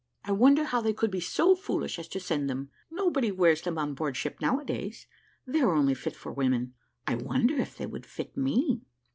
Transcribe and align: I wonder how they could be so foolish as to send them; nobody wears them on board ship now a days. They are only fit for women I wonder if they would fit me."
I 0.25 0.31
wonder 0.31 0.63
how 0.63 0.81
they 0.81 0.93
could 0.93 1.11
be 1.11 1.19
so 1.19 1.53
foolish 1.55 1.99
as 1.99 2.07
to 2.07 2.19
send 2.19 2.49
them; 2.49 2.71
nobody 2.89 3.31
wears 3.31 3.61
them 3.61 3.77
on 3.77 3.93
board 3.93 4.17
ship 4.17 4.37
now 4.41 4.57
a 4.59 4.65
days. 4.65 5.05
They 5.45 5.61
are 5.61 5.75
only 5.75 5.93
fit 5.93 6.15
for 6.15 6.31
women 6.31 6.73
I 7.05 7.13
wonder 7.13 7.53
if 7.57 7.77
they 7.77 7.85
would 7.85 8.07
fit 8.07 8.35
me." 8.35 8.81